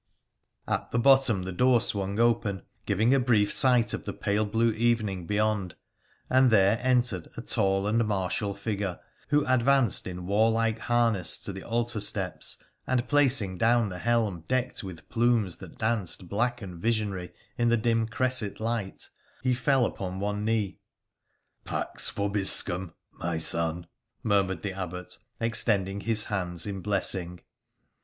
[0.67, 4.71] At the bottom the door swung open, giving a brief sight of the pale blue
[4.71, 5.75] evening beyond,
[6.27, 11.61] and there entered a tall and martial figure who advanced in warlike harness to the
[11.61, 17.31] altar steps, and, placing down the helm decked with plumes that danced black and visionary
[17.55, 19.07] in the dim cresset light,
[19.43, 20.79] he fell upon one knee.'
[21.71, 23.85] Pax vobiscum, my son!'
[24.23, 27.39] murmured the Abbot, extending his hands in blessing.